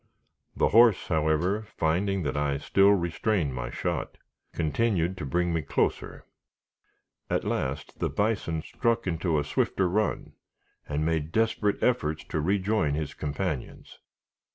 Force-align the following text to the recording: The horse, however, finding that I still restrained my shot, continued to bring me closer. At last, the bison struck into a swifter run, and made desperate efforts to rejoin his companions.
The 0.57 0.69
horse, 0.69 1.09
however, 1.09 1.61
finding 1.77 2.23
that 2.23 2.35
I 2.35 2.57
still 2.57 2.89
restrained 2.89 3.53
my 3.53 3.69
shot, 3.69 4.17
continued 4.51 5.15
to 5.17 5.27
bring 5.27 5.53
me 5.53 5.61
closer. 5.61 6.25
At 7.29 7.43
last, 7.43 7.99
the 7.99 8.09
bison 8.09 8.63
struck 8.63 9.05
into 9.05 9.37
a 9.37 9.43
swifter 9.43 9.87
run, 9.87 10.33
and 10.89 11.05
made 11.05 11.31
desperate 11.31 11.83
efforts 11.83 12.23
to 12.29 12.41
rejoin 12.41 12.95
his 12.95 13.13
companions. 13.13 13.99